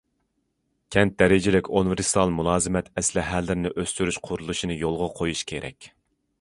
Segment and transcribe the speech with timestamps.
[0.95, 5.93] كەنت دەرىجىلىك ئۇنىۋېرسال مۇلازىمەت ئەسلىھەلىرىنى ئۆستۈرۈش قۇرۇلۇشىنى يولغا قويۇش كېرەك.